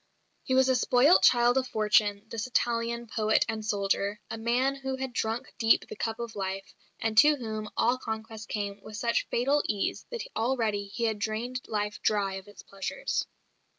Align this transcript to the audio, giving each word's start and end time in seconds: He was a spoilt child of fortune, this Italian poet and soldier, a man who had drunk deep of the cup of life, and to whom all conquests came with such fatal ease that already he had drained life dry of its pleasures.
He 0.41 0.55
was 0.55 0.67
a 0.67 0.75
spoilt 0.75 1.21
child 1.21 1.59
of 1.59 1.67
fortune, 1.67 2.23
this 2.27 2.47
Italian 2.47 3.05
poet 3.05 3.45
and 3.47 3.63
soldier, 3.63 4.19
a 4.31 4.37
man 4.39 4.73
who 4.73 4.95
had 4.95 5.13
drunk 5.13 5.53
deep 5.59 5.83
of 5.83 5.89
the 5.89 5.95
cup 5.95 6.17
of 6.17 6.35
life, 6.35 6.73
and 6.99 7.15
to 7.19 7.35
whom 7.35 7.69
all 7.77 7.99
conquests 7.99 8.47
came 8.47 8.81
with 8.81 8.97
such 8.97 9.27
fatal 9.29 9.61
ease 9.67 10.07
that 10.09 10.25
already 10.35 10.85
he 10.87 11.03
had 11.03 11.19
drained 11.19 11.61
life 11.67 12.01
dry 12.01 12.33
of 12.33 12.47
its 12.47 12.63
pleasures. 12.63 13.27